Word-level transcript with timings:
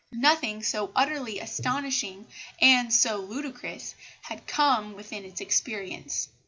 Nothing 0.13 0.63
so 0.63 0.91
utterly 0.95 1.37
astonishing 1.37 2.25
and 2.59 2.91
so 2.91 3.17
ludicrous 3.19 3.93
had 4.23 4.47
come 4.47 4.93
within 4.95 5.23
its 5.23 5.41
experience. 5.41 6.27